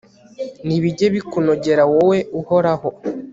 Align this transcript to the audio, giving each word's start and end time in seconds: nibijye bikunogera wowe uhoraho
nibijye 0.65 1.05
bikunogera 1.15 1.83
wowe 1.91 2.17
uhoraho 2.39 2.89